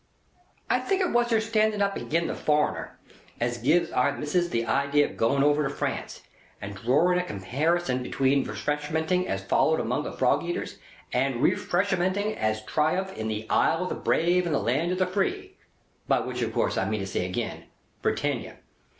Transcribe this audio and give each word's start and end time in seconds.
I 0.67 0.79
think 0.79 0.99
it 0.99 1.11
was 1.11 1.29
her 1.29 1.39
standing 1.39 1.79
up 1.79 1.95
agin 1.95 2.25
the 2.25 2.33
Foreigner, 2.33 2.97
as 3.39 3.59
giv' 3.59 3.93
Our 3.93 4.17
Missis 4.17 4.49
the 4.49 4.65
idea 4.65 5.05
of 5.07 5.15
going 5.15 5.43
over 5.43 5.61
to 5.61 5.69
France, 5.69 6.23
and 6.59 6.73
droring 6.75 7.19
a 7.21 7.23
comparison 7.23 8.01
betwixt 8.01 8.49
Refreshmenting 8.49 9.27
as 9.27 9.43
followed 9.43 9.79
among 9.79 10.01
the 10.01 10.11
frog 10.11 10.43
eaters, 10.43 10.79
and 11.13 11.35
Refreshmenting 11.35 12.35
as 12.35 12.65
triumphant 12.65 13.19
in 13.19 13.27
the 13.27 13.45
Isle 13.47 13.83
of 13.83 13.89
the 13.89 13.93
Brave 13.93 14.47
and 14.47 14.57
Land 14.57 14.91
of 14.91 14.97
the 14.97 15.05
Free 15.05 15.55
(by 16.07 16.19
which 16.21 16.41
of 16.41 16.51
course 16.51 16.79
I 16.79 16.89
mean 16.89 17.01
to 17.01 17.05
say 17.05 17.27
agin, 17.29 17.65
Britannia). 18.01 18.57